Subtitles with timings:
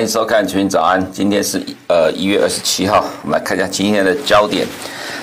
[0.00, 0.98] 欢迎收看《群早安》。
[1.12, 4.66] 今天是呃一月二十七号，我们来看一下今天的焦点。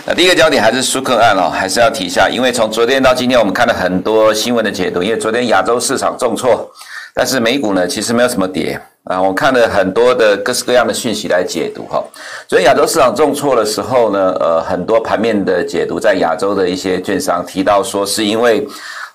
[0.06, 5.02] 那第一个焦点还是苏克案哦，还是要提一下，因为从昨天到今天，我们看了很多新闻的解读。
[5.02, 6.70] 因为昨天亚洲市场重挫，
[7.16, 9.20] 但是美股呢其实没有什么跌啊。
[9.20, 12.04] 我看了很多的各式各样的讯息来解读哈。
[12.48, 18.64] 昨天亚洲市场重挫的时候呢，呃，很多盘面的解读在亚洲的一些券商提到说，是因为。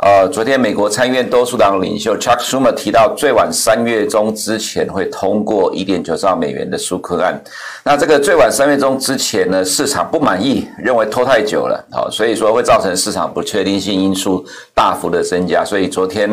[0.02, 7.40] 呃，昨天美国参议院多数党领袖 Chuck Schumer 提到，最晚三月中之前会通过一点九兆美元的纾困案。
[7.84, 14.44] 那这个最晚三月中之前呢，市场不满意，认为拖太久了，好，所以说会造成市场不确定性因素
[14.74, 15.64] 大幅的增加。
[15.64, 16.28] 所以昨天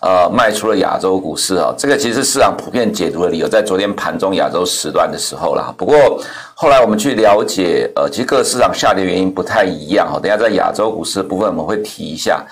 [0.00, 5.72] 呃卖出了亚洲股市啊，这个其实是市场普遍解读的理由，在昨天盘中亚洲时段的时候啦。
[5.78, 6.20] 不过
[6.56, 10.18] 后来我们去了解，呃，其实各市场下跌原因不太一样哈。
[10.20, 12.44] 等下在亚洲股市部分我们会提一下。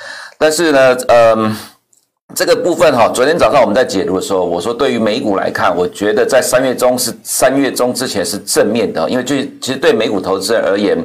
[0.43, 1.55] 但是呢，嗯，
[2.35, 10.97] 这个部分哈，昨天早上我们在解读的时候，我说对于美股来看，我觉得在三月中是三月中之前是正面的，因为就其实对美股投资人而言。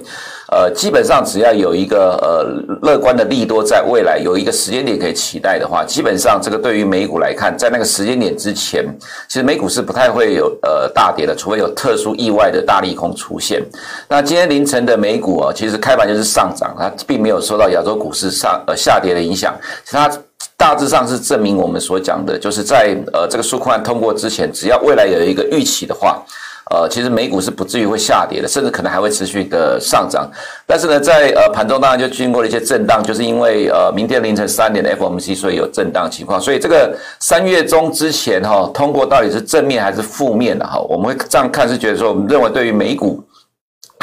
[0.51, 8.85] 呃，基本上只要有一个呃乐观的利多，在未来有一个时间点可以期待的话，基本上这个对于美股来看，在那个时间点之前，
[9.27, 13.63] 其实美股是不太会有呃大跌的，除非有特殊意外的大利空出现。
[14.07, 19.55] 那今天凌晨的美股啊，其实开盘就是上涨，它并没有受到亚洲股市上呃下跌的影响，
[19.89, 20.07] 它
[20.55, 26.23] 大致上是证明我们所讲的，就是在呃这个纾困案通过之前，只要未来有一个预期的话。
[26.71, 30.29] 呃，其实美股是不至于会下跌的，甚至可能还会持续的上涨。
[30.65, 36.41] 但是呢，在呃盘中当然就经过了一些震荡，就是因为呃明天凌晨三点的 FOMC，所以有震荡情况。
[36.41, 40.79] 所以这个三月中之前哈、哦，通过到底是正面还是负面的哈？
[40.79, 43.23] 我们会这样看，是觉得说，我们认为对于美股。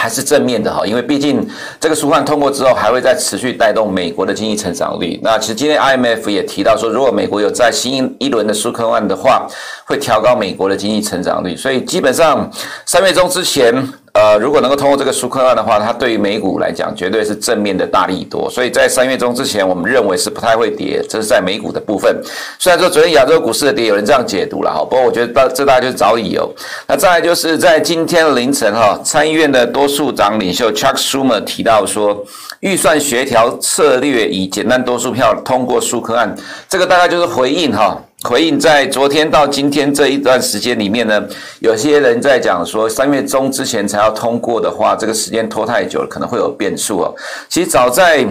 [0.03, 5.20] 还是正面的哈，因为毕竟这个纾困通过之后，还会再持续带动美国的经济成长率。
[5.22, 9.46] 那其实今天 IMF 也提到说，如果美国有在新一轮的纾困案的话，
[9.86, 11.55] 会调高美国的经济成长率。
[11.55, 12.51] 所以基本上
[12.85, 13.89] 三月中之前。
[14.12, 18.48] 呃，如果能够通过这个舒克案的话，它对于美股来讲绝对是正面的大力多。
[18.50, 22.20] 所以在三月中之前，我们认为是不太会跌，这是在美股的部分。
[22.58, 26.55] 虽然说昨天亚洲股市的跌，有人这样解读了哈，不过我觉得这大家就是找理由。
[26.86, 32.23] 那再来就是在今天凌晨哈，参议院的多数党领袖 Chuck Schumer 提到说，
[32.62, 36.34] 预算协调策略以简单多数票通过数科案，
[36.68, 38.00] 这个大概就是回应哈。
[38.23, 41.20] 回应在昨天到今天这一段时间里面呢，
[41.58, 47.14] 有些人在讲说三月中之前才要通过的话，这个时间拖太久了，可能会有变数哦。
[47.48, 48.27] 其实早在。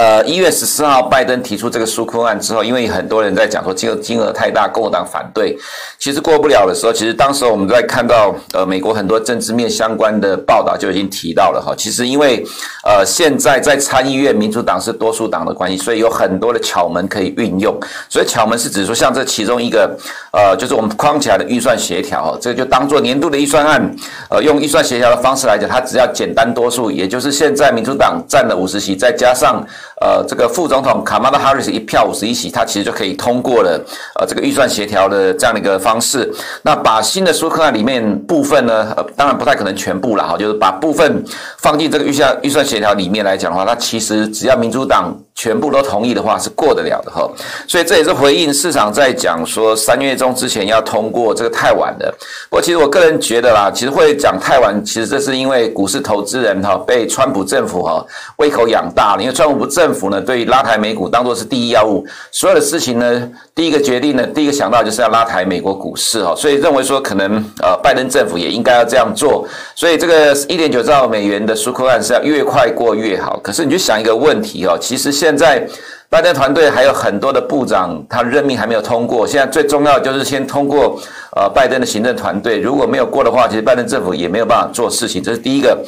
[0.00, 5.54] 呃，一月十四号，拜登提出这个纾困案之后，因为很多人在讲说金额金额太大，共和党反对，
[5.98, 12.42] 其实过不了的时候，其实当时我们在看到呃美国很多政治面相关的报道就已经提到了哈，其实因为
[12.82, 17.78] 呃现在在参议院民主党是多数党的关系，所以有很多的巧门可以运用，
[18.08, 19.94] 所以巧门是指说像这其中一个
[20.32, 23.94] 呃就是我们框起来的预算协调，这个就当做年度的预算案，
[24.30, 29.62] 呃用预算协调的方式来讲，它只要简单多数，也就是现在民主党占了五十席，再加上。
[30.00, 33.78] 呃，这个副总统卡马拉哈里斯一票五十一席，他其实就可以通过了。
[34.18, 36.30] 呃，这个预算协调的这样的一个方式，
[36.62, 41.24] 那把新的纾困案里面部分呢，呃，当然不太可能全部了哈，就是把部分
[41.58, 45.14] 放进这个预算预算协调里面来讲的话，它其实只要民主党。
[45.40, 47.26] 全部都同意的话是过得了的哈，
[47.66, 52.14] 所以这也是回应市场在讲说三月中之前要通过这个太晚的。
[52.50, 58.04] 不过其实我个人觉得啦，其实会讲太晚，其实这是因为股市投资人哈被川普政府哈
[58.36, 59.22] 胃口养大了。
[59.22, 69.48] 因为川普政府呢，对于拉抬美股当作是第一要务，所有的事情呢，第一个决定呢，第一个想到就是要拉抬美国股市哈，所以认为说可能呃拜登政府也应该要这样做。
[69.74, 73.40] 所以这个一点九兆美元的纾困案是要越快过越好。
[73.42, 75.64] 可是你就想一个问题哦，其实现现在
[76.08, 79.24] 拜登团队还有很多的部长，他任命还没有通过。
[79.24, 81.00] 现在最重要就是先通过
[81.36, 85.22] 呃拜登的行政团队，如果没有过的话，其实拜登政府也没有办法做事情。
[85.22, 85.78] 这是第一个。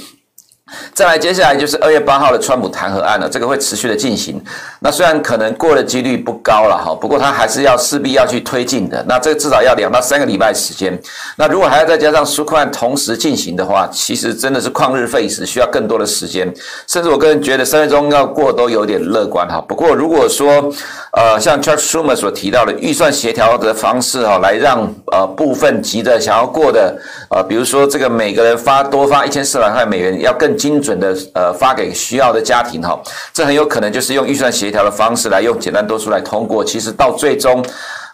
[0.95, 4.43] 再来，接下来就是二月八号的川普弹劾案了，这个会持续的进行。
[4.81, 9.05] 那虽然可能过的几率不高了哈，不过他还是要势必要去推进的。
[9.09, 10.99] 那这至少要两到三个礼拜时间。
[11.37, 16.51] 那如果还要再加上纾困案同时进行的话，其实真的是旷日费时，需要更多的时间。
[16.87, 19.61] 甚至我个人觉得三月中要过都有点乐观哈。
[19.69, 20.73] 不过如果说
[21.13, 26.97] 呃像 Chuck Schumer 所提到的预算协调的方式哈，来让呃部分急着想要过的
[27.29, 30.57] 呃，比如说这个每个人发多发一千四百块美元要更。
[30.63, 32.97] 精准的呃发给需要的家庭哈，
[33.33, 36.65] 这很有可能就是用预算协调的方式来用简单多数来通过。
[36.65, 37.65] 其实到最终，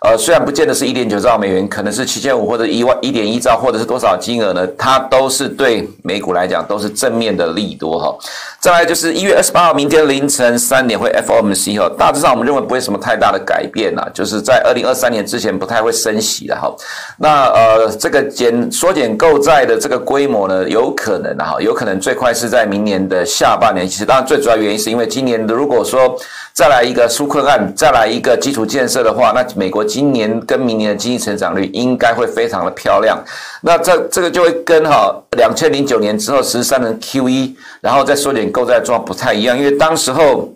[0.00, 4.66] 呃，虽然不见得是一点九兆美元，可能是七千五或者一万一点一兆，或者是多少金额呢？
[4.78, 8.16] 它都是对美股来讲都是正面的利多哈。
[8.60, 16.72] 再来就是一月二十八号，明天凌晨三点会 FOMC 哈，大致上我们认为不会什么太大的改变呐，就是在二零二三年之前不太会升息的哈。
[17.16, 23.88] 那呃，这个减缩减购债的这个规模呢，有可能哈，有可能最快是在明年的下半年。
[23.88, 26.16] 其实当然最主要原因是因为今年如果说
[26.58, 33.16] 再来一个纾困案，再来一个基础建设的话，那美国今年跟明年的经济成长率应该会非常的漂亮。
[33.60, 40.52] 那这这个就会跟哈两千零九年之后十三轮 QE，然后再缩减购债状况不太一样，因为当时候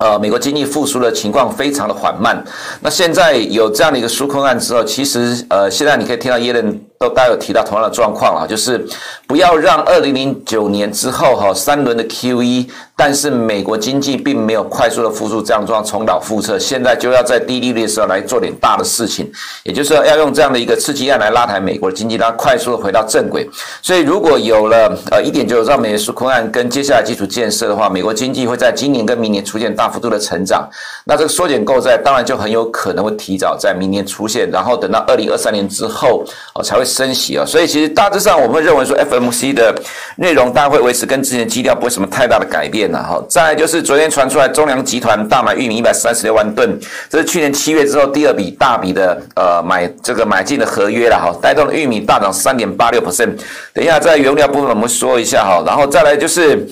[0.00, 2.44] 呃美国经济复苏的情况非常的缓慢。
[2.80, 6.76] 那现在有这样的一个纾困案之后，其实呃现在你可以听到耶伦。
[6.98, 8.86] 都大家有提到同样的状况啊，就是
[9.26, 16.58] 不要让二零零九年之后哈三轮的 QE，但是美国经济并没有快速的复苏，这样状重蹈覆辙。
[16.58, 19.30] 现在就要在低利率的时候来做点大的事情，
[19.62, 23.46] 也就是说要用这样的一个刺激案来拉抬美国的经济，让它快速的回到正轨。
[23.82, 30.66] 所以如果有了呃一点九兆美元纾困案跟接下来基础建设的话，美国经济会在今年跟明年出现大幅度的成长。
[31.04, 36.85] 那这个缩减购债当然就很有可能会提早在明年出现，然后等到二零二三年之后哦才会。
[36.86, 39.74] 升息啊，所以其实大致上我们会认为说，FMC 的
[40.16, 43.22] 内容大概会维持跟之前基调不会什么太大的改变了哈。
[43.28, 46.78] 再来就是昨天传出来中粮集团大买玉米一百三十六万吨，
[47.10, 53.36] 这是去年七月之后第二笔大笔的呃买这个买进的合约了哈，带动了玉米大涨三点八六 percent。
[53.74, 56.66] 等一下在原料部分我们说一下哈，然后再来就是。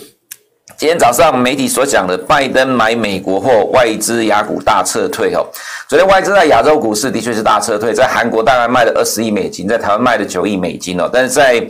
[0.78, 5.44] 今天早上媒体所讲的拜登买美国货，外资雅股大撤退哦。
[5.86, 11.08] 昨天外资在亚洲股市的确是大撤退，在韩国大概卖了二十亿美金，在台湾卖了九亿美金哦。
[11.12, 11.62] 但是在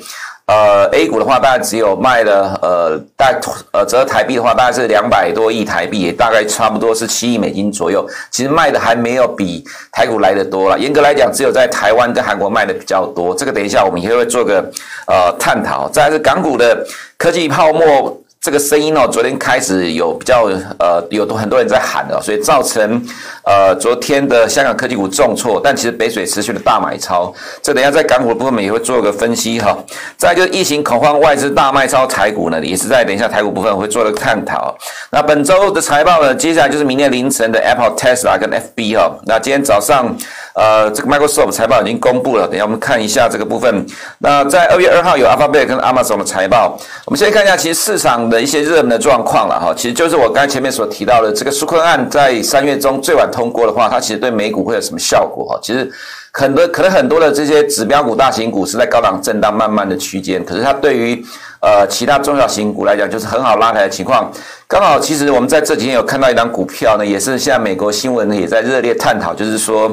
[0.46, 3.36] 呃 A 股的话，大概只有卖了呃大
[3.72, 8.08] 呃折台币的话，大概是两百多亿台币，也大概差不多是七亿美金左右。
[8.30, 10.78] 其实卖的还没有比台股来的多了。
[10.78, 13.34] 严格来讲，只有在台湾跟韩国卖的比较多。
[13.34, 14.60] 这个等一下我们也会做个
[15.08, 15.88] 呃探讨。
[15.88, 16.86] 再来是港股的
[17.18, 18.20] 科技泡沫。
[18.44, 20.42] 这个声音哦，昨天开始有比较
[20.78, 23.02] 呃，有很多人在喊的，所以造成
[23.42, 27.32] 呃昨天的香港科技股重挫，但其实北水持续的大买超，
[27.62, 29.74] 这等下在港股部分也会做个分析哈。
[30.18, 34.76] 再就是疫情恐慌，外资大卖超台股呢，也是在等一下台股部分会做个探讨。
[35.10, 39.18] 那本周的财报呢，接下来就是明天凌晨的 Apple、Tesla 跟 FB 哈。
[39.24, 40.14] 那今天早上。
[40.54, 43.84] 呃，这个 Microsoft 财报已经公布了，等下我们看一下这个部分。
[44.18, 49.74] 那在二月二号有 Alphabet 跟 Amazon 的财报，我们先看一下其实市场的一些热门的状况了哈。
[49.76, 55.58] 其实就是我刚才前面所提到的，这个纾困案在三月中最晚通过的话，它其实对美股会有什么效果哈？
[55.60, 55.90] 其实
[56.32, 61.20] 很多可能很多的这些指标股、大型股是在高档震荡、慢慢的区间，可是它对于
[61.62, 64.30] 呃其他中小型股来讲，就是很好拉抬的情况。
[64.68, 69.90] 刚好其实我们在这几天有看到一档股票呢，也是现在美国新闻呢也在热烈探讨，就是说。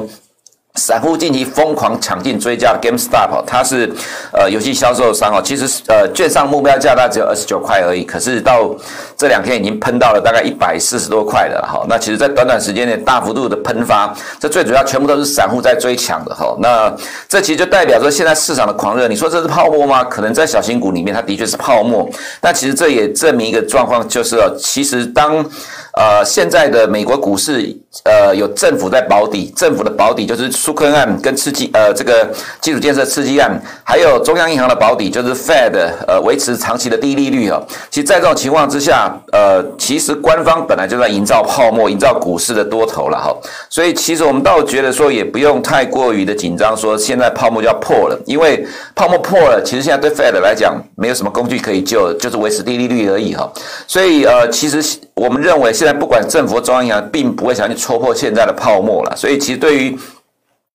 [0.76, 3.92] 散户近期疯狂抢进追加的 GameStop，它是
[4.32, 8.74] 呃游戏销售商哦，其实呃券商目标价大概只有二十九块而已，可是到
[9.14, 11.84] 这两天已经喷到了大概一百四十多块了哈。
[11.90, 16.56] 那其实，在短短时间内大幅度的喷发，这最主要全部都是散户在追抢的哈。
[16.58, 16.90] 那
[17.28, 20.02] 这其实就代表说，现在市场的狂热，你说这是泡沫吗？
[20.02, 22.08] 可能在小型股里面，它的确是泡沫，
[22.40, 25.44] 但其实这也证明一个状况，就是哦，其实当。
[25.92, 32.26] 呃，现在的美国股市，呃，有政府在保底，政府的保底就是纾困案跟刺激，呃，这个
[32.62, 35.74] 基础建设刺激案，还有中央银行的保底，就是 Fed，
[36.08, 37.62] 呃，维持长期的低利率哦。
[37.90, 43.36] 其实，在这种情况之下，呃，其实官方本来就在营造泡沫，营造股市的多头了哈。
[43.68, 53.46] 所以，其实我们倒觉得说，也不用太过于的紧张，说现在泡沫就要破了，因为泡沫破了，其实现在对 Fed 来讲，没有什么工具可以救，就是维持低利率而已哈。
[53.86, 54.82] 所以，呃，其实
[55.12, 55.70] 我们认为。
[55.82, 59.98] 现在不管政府、中央银行，并不会想去戳破现在的泡沫了，所以其实对于。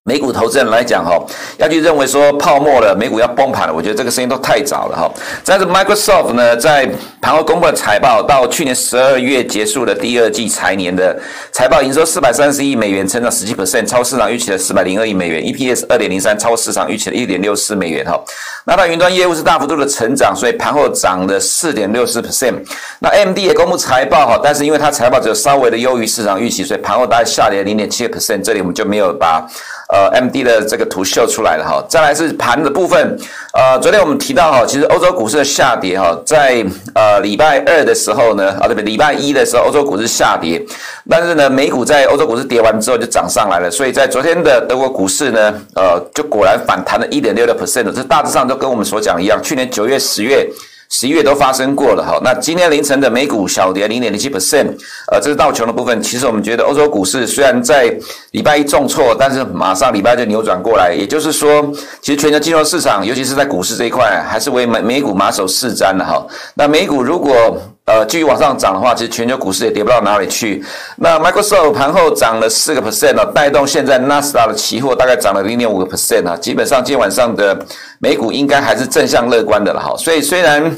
[0.08, 1.22] 美股投资人来讲，哈，
[1.58, 5.12] 要去认为说泡沫了，美股要崩盘了，我觉得这个声音都太早了，哈。
[5.44, 6.90] 但是 Microsoft 呢，在
[7.22, 11.20] 盘后公布的财报，到去年十二月结束的第二季财年的
[11.52, 18.18] 财报，营收四百三十亿美元，成长十七 percent，超市场预期的四百零二亿美元，EPS 二点零三，超市场预期的一点六四美元，哈。
[18.64, 22.54] 那它云端业务是大幅度的成长，所以盘后涨了四点六四 percent。
[23.00, 28.42] 那 MD 也公布财报，哈，但是因为它财报只有稍微的优于市场预期，所以盘后大概下跌零点七个 percent。
[28.42, 29.46] 这里我们就没有把。
[29.90, 33.18] 呃，MD 的这个图秀出来了哈，再来是盘的部分。
[33.54, 38.84] 呃，昨天我们提到哈，其实欧洲股市的下跌哈，在呃礼拜二的时候呢，啊对不对？
[38.84, 40.62] 礼拜一的时候欧洲股市下跌，
[41.10, 50.48] 但是呢，美股在欧洲股市跌完之后就涨上来了，所以在昨天的德国股市呢，呃，就果然反弹了一点六六 percent，这大致上都跟我们所讲一样，去年九月、十月。
[50.90, 52.20] 十一月都发生过了哈。
[52.24, 54.68] 那今天凌晨的美股小跌零点零七 percent，
[55.12, 56.02] 呃，这是道琼的部分。
[56.02, 57.94] 其实我们觉得欧洲股市虽然在
[58.32, 60.94] 礼拜一重挫，但是马上礼拜就扭转过来。
[60.94, 66.26] 也就是说，其实全球金融市场，尤其是在股市这一块，还是为美美股马首是瞻的哈。
[66.56, 70.62] 那美股如果呃，继续往上涨的话，其实全球股市也跌不到哪里去。
[70.98, 76.36] 那 Microsoft 盘后涨了四个 percent 哦，带动现在纳斯达的期货大概涨了零点五个 percent 啊。
[76.36, 77.58] 基本上今晚上的
[78.00, 79.96] 美股应该还是正向乐观的了哈。
[79.98, 80.70] 所以虽然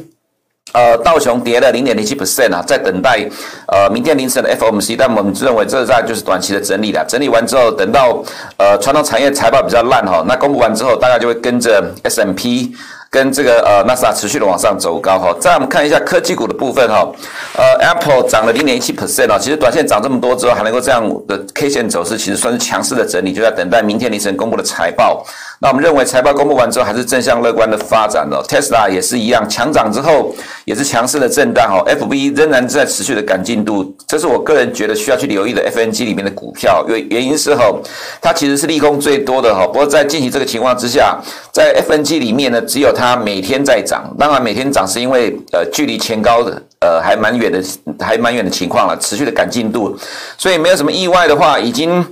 [0.74, 3.28] 呃道琼跌了零点零七 percent 啊，在等待
[3.70, 7.04] 呃明天凌晨的 FOMC，但我们认为这在就是短期的整理了。
[7.08, 8.24] 整理完之后，等到
[8.58, 12.76] 呃传统产业财报比较烂哈，那公布完之后，大概就会跟着 S M P。
[13.12, 17.12] 跟这个呃纳斯达持续的往上走高哈，再我们看一下科技股的部分哈，
[17.58, 25.26] 呃 Apple 涨了零点一七 percent 啊，其实短线涨这么多之后还能够这样的 K 线走势，其实算是强势的整理，就在等待明天凌晨公布的财报。
[25.62, 37.66] 那我们认为财报公布完之后还是正向乐观的发展哦，Tesla 也是一样强涨之后也是强势的震荡哦，FB 仍然在持续的赶进度，这是我个人觉得需要去留意的 FNG 里面的股票，因为原因是哈，
[38.22, 41.20] 它其实是利空最多的哈，不过在近期这个情况之下，
[41.52, 47.62] 在 FNG 里面呢只有它每天在涨，当然每天涨是因为呃距离前高的呃还蛮远的，
[48.00, 49.98] 还蛮远的情况了，持续的赶进度，
[50.38, 52.06] 所以没有什么意外的话，已经。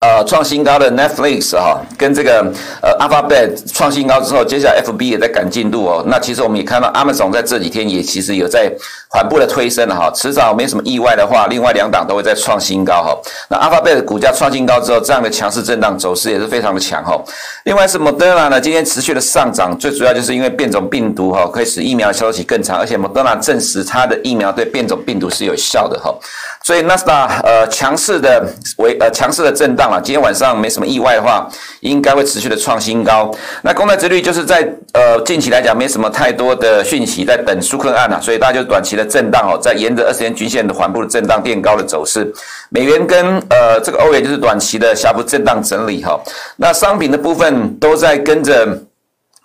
[0.00, 2.40] 呃，创新高的 Netflix 哈，跟这个
[2.82, 6.04] 呃 Alphabet 创新高之后，接下来 FB 也在赶进度哦。
[6.06, 8.70] 那其实我们也看到 Amazon 在这几天也其实有在
[9.08, 13.18] 缓步的推升了哈，迟早没什么意外的话，另外两档都会再创新高哈。
[13.48, 17.18] 那 Alphabet 股价创新高之后，这样的强势震荡走势也是非常的强哈。
[17.64, 26.14] 另外是 Moderna 呢，今天持续的上涨，最主要就是因为变种病毒哈，可以使疫苗效期更长，而且 Moderna 证实它的疫苗对变种病毒是有效的哈。
[26.62, 28.44] 所以纳斯达呃强势的
[28.76, 31.48] 为呃强势的震荡今天晚上没什么意外的话，
[31.80, 33.30] 应该会持续的创新高。
[33.62, 42.32] 那公债殖率就是在呃近期来讲没什么太多的讯息，在等纾困案啊，所以大家就短期的震荡哦，在沿着二十天均线的缓步的震荡垫高的走势。
[42.70, 46.20] 美元跟呃这个欧元就是短期的下幅震荡整理哈。
[46.56, 48.85] 那商品的部分都在跟着。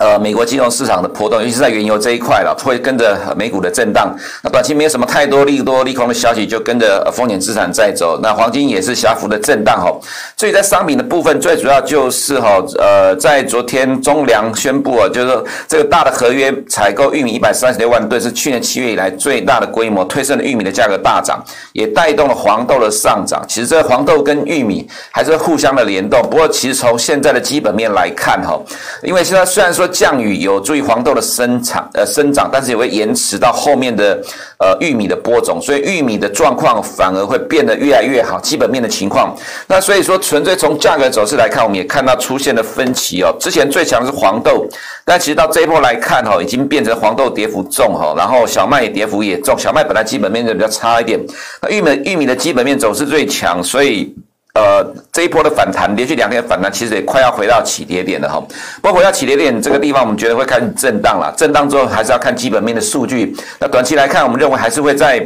[0.01, 4.11] 呃，美国金融市场的波动，尤其是在原油这一块了，会跟着美股的震荡。
[4.41, 8.19] 那短期没有什么太多利多利空的消息，就跟着风险资产在走。
[8.19, 9.95] 那黄金也是小幅的震荡哈。
[10.35, 21.39] 所以在商品的部分，最主要就是哈，呃，在昨天中粮宣布啊，就是这个大的合约采购玉米一百三十六万吨，是去年七月以来最大的规模，推升了玉米的价格大涨，
[21.73, 23.45] 也带动了黄豆的上涨。
[23.47, 26.19] 其实这黄豆跟玉米还是互相的联动。
[26.23, 28.59] 不过其实从现在的基本面来看哈，
[29.03, 29.87] 因为现在虽然说。
[29.91, 34.19] 降雨有助于黄豆的生长，呃，生长，但是也会延迟到后面的
[34.57, 38.39] 呃玉米的播种，所以玉米的状况反而会变得越来越好。
[38.39, 39.35] 基本面的情况，
[39.67, 43.35] 那所以说纯粹从价格走势来看，我们也看到出现了分歧哦。
[43.39, 44.65] 之前最强的是黄豆，
[45.05, 49.57] 但其实到这一波来看哈，已经变成黄豆跌幅重哈，然后小麦也跌幅也重。
[49.59, 51.19] 小麦本来基本面就比较差一点，
[51.61, 54.15] 那玉米玉米的基本面走势最强，所以。
[54.53, 58.43] 呃，这一波的反弹，连续两天的反弹，其实也快要回到起跌点了哈。
[58.81, 61.33] 包括要起跌点这个地方，我们觉得会开始震荡了。
[61.37, 63.35] 震荡之后，还是要看基本面的数据。
[63.59, 65.25] 那短期来看，我们认为还是会在。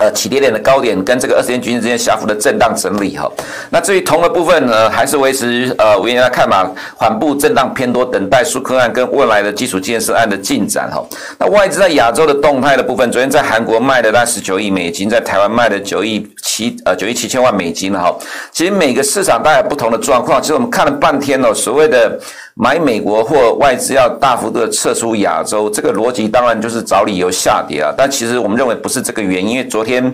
[0.00, 3.30] 呃，起跌点的高点跟这个二十天均线之间小幅的震荡整理哈。
[3.68, 11.04] 那至于铜的部分呢，还是维持呃我原来看嘛，缓步震荡偏多，等待苏克案跟未来的基础建设案的进展哈。
[11.38, 18.10] 那外资在亚洲的动态的部分，昨天在韩国卖的那十九亿美金，在台湾卖的九亿七呃九亿七千万美金哈。
[18.52, 22.18] 其实每个市场都有不同的状况，其实我们看了半天哦，所谓的。
[22.62, 27.90] 买美国或外资要大幅度的撤出亚洲，这个逻辑当然就是找理由下跌啊。
[27.96, 30.04] 但其实我们认为不是这个原因，因为昨天，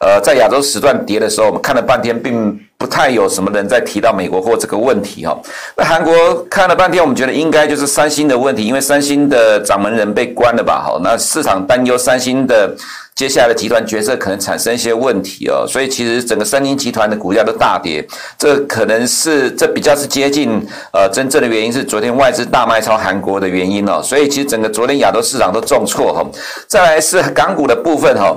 [0.00, 5.40] 呃，在亚洲时段跌的时候，我们看了半天，并不太有什么人在提到美国或这个问题哈。
[5.76, 6.12] 那韩国
[6.50, 10.82] 看了半天，我们觉得应该就是三星的问题，因为三星的掌门人被关了吧？
[10.84, 12.74] 好，那市场担忧三星的。
[13.14, 18.04] 接下来的集团决策可能产生一些问题哦，所以其实整个三星集团的股价都大跌，
[18.38, 20.60] 这可能是这比较是接近
[20.92, 26.26] 呃真正的原因是昨天外资大卖超韩国的原因哦，所以其实整个昨天亚洲市场都重挫哈。
[26.66, 28.34] 再来是港股的部分哈，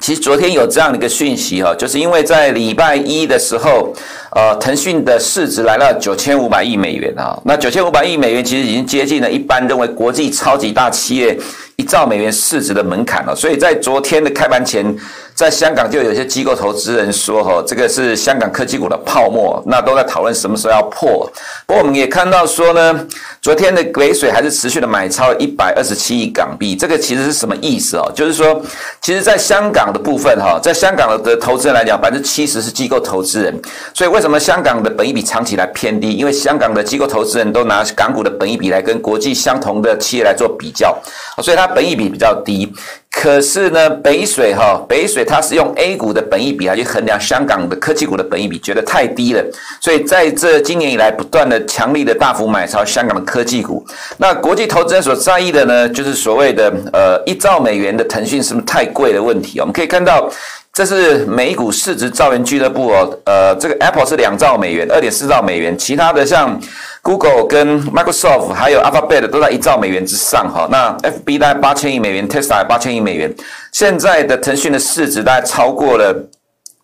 [0.00, 3.92] 其实昨天有这样的一个讯息哈，就是因为在礼拜一的时候，
[4.32, 11.38] 呃，腾讯的市值来到九千五百亿美元啊，那九千五百亿美元其实已经接近了一般认为国际超级大企业。
[11.76, 14.94] 一兆美元市值的门槛了，所以在昨天的开盘前，
[15.34, 21.26] 在香港就有些机构投资人说：“哈，这个是香港科技股的泡沫，那都在讨论什么时候要破。”
[21.66, 23.06] 不过我们也看到说呢，
[23.40, 28.12] 昨天的尾水还是持续的买超一百二十七亿港币，这个其实是什么意思哦？
[28.14, 28.60] 就是说，
[29.00, 33.58] 其实在香港的部分哈，在香港的投资人来讲，百分之七十是机构投资人，
[33.94, 36.12] 所以为为什么香港的本益比长期来偏低？
[36.12, 40.94] 因为香港的机构投资人都拿港股的本益比来跟国际相同的企业来做比较，
[41.42, 41.66] 所以它。
[41.68, 42.70] 本益比比较低。
[43.10, 49.42] 可是呢，北水哈，北水它是用 A 股的本益比来去衡量香港的科技股的本益比，觉得太低了，
[49.80, 53.86] 所以在这今年以来不断的强力的大幅买超香港的科技股。
[54.18, 59.60] 那国际投资人所在意的呢，就是所谓的呃一兆美元的腾讯是不是太贵的问题？
[59.60, 60.28] 我们可以看到。
[60.72, 66.58] 这是美股市值兆元俱乐部哦，呃，这个 Apple 是两兆美元，二点四兆美元，其他的像
[67.02, 70.68] Google 跟 Microsoft 还有 Alphabet 都在一兆美元之上哈。
[70.70, 73.34] 那 FB 大概八千亿美元，Tesla 八千亿美元，
[73.72, 76.14] 现在的腾讯的市值大概超过了。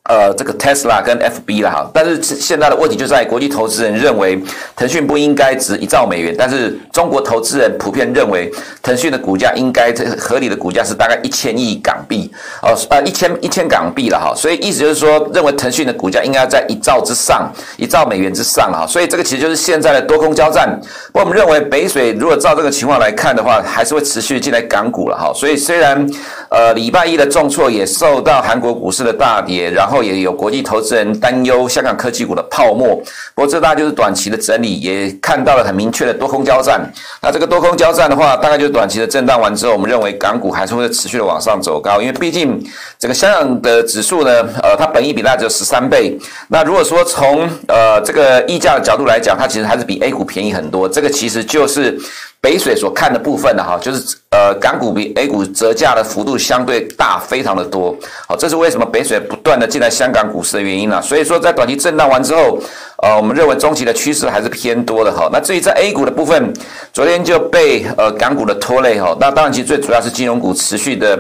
[0.09, 4.41] 呃，这个 Tesla 跟 FB 了哈，但是现在的问题就在国际投资人认为
[4.77, 8.51] 腾讯不应该值一兆美元，但是中国投资人普遍认为
[8.83, 12.31] 腾讯的股价应该合理的股价是大概一千亿港币
[12.63, 20.81] 哦，呃一千一千港币了哈，所以意思就是说，认为腾讯的股价应该在一兆之上，一兆美元之上哈，所以这个其实就是现在的多空交战。
[21.13, 26.09] 不过我们认为北水如果照这个情况来看的话，还是会持续进来港股了哈，所以虽然
[26.49, 29.97] 呃礼拜一的重挫也受到韩国股市的大跌，然后。
[30.07, 32.95] 也有国际投资人担忧香港科技股的泡沫，
[33.35, 36.81] 不过这大概就是短期的整理，也看到了很明确的多空交战。
[37.21, 42.63] 那这个多空交战的话，大概就是短期的震荡完之后，我们认为港股还是会持续的往上走高，因为毕竟
[43.01, 44.31] 整个香港的指数呢，
[44.63, 46.17] 呃，它本益比大概只有十三倍。
[46.49, 50.89] 那如果说从呃这个溢价的角度来讲，它其实还是比 A 股便宜很多。
[50.89, 51.99] 这个其实就是。
[52.47, 57.93] 北水所看的部分呢，哈，就是呃，港股比 A 股折价的幅度相对大，非常的多，
[58.29, 61.03] 好，这是为什么北水不断的进来香港股市的原因呢？
[61.03, 62.61] 所以说，在短期震荡完之后，
[63.03, 65.29] 呃，我们认为中期的趋势还是偏多的哈。
[65.33, 66.53] 那至于在 A 股的部分，
[66.93, 69.17] 昨天就被呃港股的拖累哈。
[69.21, 71.19] 那当然，其实最主要是金融股持续的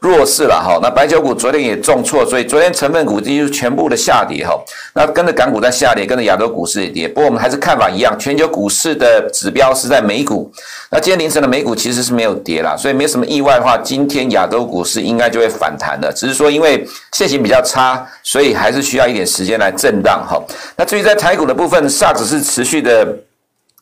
[0.00, 0.78] 弱势了哈。
[0.82, 4.58] 那白酒股昨天也重挫，所以昨天成分股几乎全部的下跌哈。
[4.94, 7.06] 那跟着港股在下跌，跟着亚洲股市也跌。
[7.06, 10.50] 不过我们还是看法一样，全球股市的指标是在美股。
[10.90, 16.10] 那今天凌晨的美股其实是没有跌啦，所以没什么意外的话，今天亚洲股市应该就会反弹的。
[16.10, 20.42] 只是说因为现行比较差，所以还是需要一点时间来震荡哈。
[20.74, 23.27] 那至于在台股的部分，SARS 是持续的。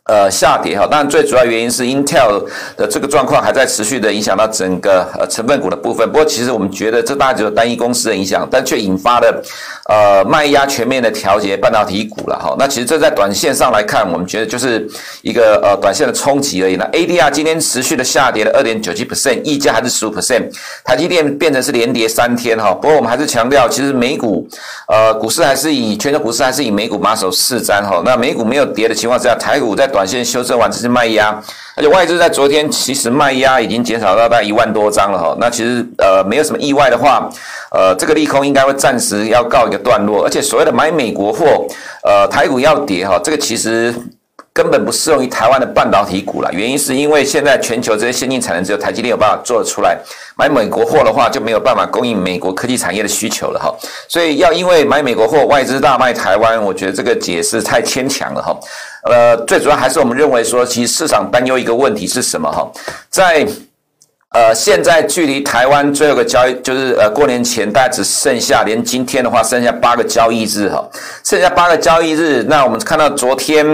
[0.06, 2.44] 呃，下跌哈，但最主要原因是 Intel
[2.76, 6.06] 的这个状况还在持续的影响到整个呃成分股的部分。
[6.08, 9.42] 不过其实我们觉得这大只有单一公司的影响，但却引发了
[9.88, 12.54] 呃卖压全面的调节半导体股了哈。
[12.56, 14.88] 那其实这在短线上来看，我们觉得就是
[15.22, 16.76] 一个呃短线的冲击而已。
[16.76, 20.48] 那 ADR 今天持续的下跌了二点九七 percent，溢价还是十五 percent，
[20.84, 22.72] 台积电变成是连跌三天哈。
[22.72, 24.48] 不过我们还是强调，其实美股
[24.86, 28.00] 呃股市还是以全球股市还是以美股马首是瞻哈。
[28.04, 31.30] 那美股没有跌的情况之下，台股在短线修正完，这是卖压，
[31.74, 35.34] 而且外资在昨天其实卖压已经减少到大概一万多张了哈。
[35.40, 37.30] 那其实呃没有什么意外的话，
[37.72, 40.22] 呃这个利空应该会暂时要告一个段落。
[40.22, 41.66] 而且所谓的买美国货，
[42.04, 43.94] 呃台股要跌哈，这个其实。
[44.56, 49.98] 根本不适用于台湾的半导体股了，原因是因为现在全球这些先进产能只有台积电有办法做得出来，
[50.34, 53.70] 买美国货的话就没有办法供应美国科技产业的需求了哈，
[54.08, 58.58] 所以要因为买美国货外资大卖台湾，我觉得这个解释太牵强了哈，
[59.08, 62.70] 呃，最主要还是我们认为说，其实市场担忧一个问题是什么哈，
[63.10, 63.46] 在。
[64.30, 70.86] 呃，现在距离台湾最后个交易就是呃过年前，大概只剩下连今天的话，剩下八个交易日哈，
[71.24, 72.44] 剩下八个交易日。
[72.46, 73.64] 那我们看到昨天，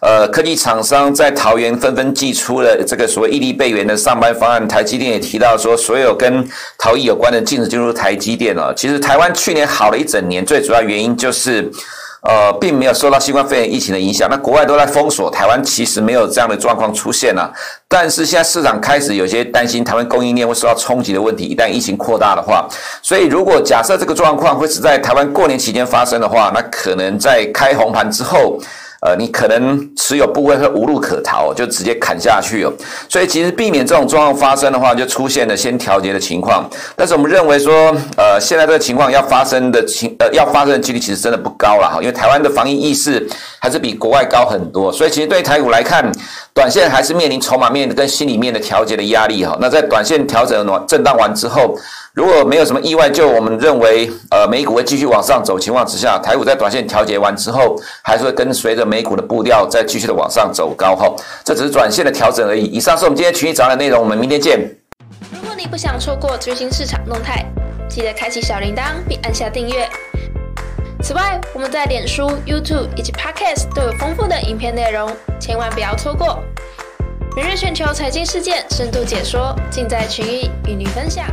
[0.00, 4.66] 呃，科技厂商在桃园纷纷寄出了这个所谓异地备援的上班方案。
[4.66, 8.72] 台积电也提到说，所有跟逃逸有关的禁止进入台积电了。
[8.74, 11.70] 其实台湾去年好了一整年，最主要原因就是。
[12.26, 17.52] 呃，并没有受到新冠肺炎疫情的影响，那国外都在封锁，台湾其实没有这样的状况出现了。
[17.86, 22.66] 但是现在市场开始有些担心，台湾供应链会受到冲击的问题，一旦疫情扩大的话，
[23.00, 28.58] 所以如果假设这个状况会是在台湾过年期间发生的话，那可能在开红盘之后。
[29.06, 32.72] 呃，你可能持有部位会无路可逃，就直接砍下去哦。
[33.08, 36.68] 所以其实避免这种状况发生的话，就出现了先调节的情况。
[36.96, 43.24] 但是我们认为说，呃，现在这个情况要发生的情，呃，要发生的几率其实真的不高了哈，因为台湾的防疫意识
[43.60, 44.90] 还是比国外高很多。
[44.90, 46.10] 所以其实对台股来看，
[46.52, 49.56] 短线还是面临筹码面跟心里面的调节的压力哈。
[49.60, 51.78] 那在短线调整完震荡完之后。
[52.16, 61.14] 如果没有什么意外，就我们认为，呃，美股会继续往上走情况之下，台股在短线调节完之后，还是会跟随着美美股的步调，再继续的往上走高哈。
[61.44, 62.64] 这只是短线的调整而已。
[62.64, 64.58] 以上是我们今天群益早的内容，我们明天见。
[65.30, 67.44] 如果你不想错过最新市场动态，
[67.90, 69.86] 记得开启小铃铛并按下订阅。
[71.02, 76.42] 此外，我们在脸书、YouTube 以及 Podcast 都有丰富的影片内容，千万不要错过。
[77.36, 81.26] 每日全球财经事件深度解说，尽在群益与你分享。